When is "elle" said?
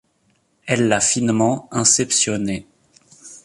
0.65-0.87